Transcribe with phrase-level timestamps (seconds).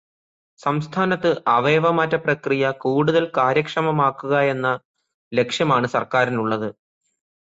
[0.59, 4.69] സംസ്ഥാനത്ത് അവയവമാറ്റ പ്രക്രിയ കൂടുതല് കാര്യക്ഷമമാക്കുകയെന്ന
[5.31, 6.69] ലക്ഷ്യമാണ് സർക്കാരിനുള്ളത്.